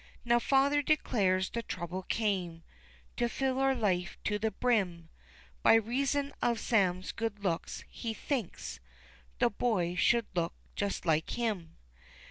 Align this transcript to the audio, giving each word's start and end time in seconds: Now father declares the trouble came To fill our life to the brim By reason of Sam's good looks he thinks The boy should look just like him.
Now 0.25 0.39
father 0.39 0.81
declares 0.81 1.51
the 1.51 1.61
trouble 1.61 2.01
came 2.01 2.63
To 3.17 3.29
fill 3.29 3.59
our 3.59 3.75
life 3.75 4.17
to 4.23 4.39
the 4.39 4.49
brim 4.49 5.09
By 5.61 5.75
reason 5.75 6.33
of 6.41 6.59
Sam's 6.59 7.11
good 7.11 7.43
looks 7.43 7.83
he 7.87 8.11
thinks 8.15 8.79
The 9.37 9.51
boy 9.51 9.93
should 9.93 10.25
look 10.33 10.55
just 10.75 11.05
like 11.05 11.29
him. 11.29 11.77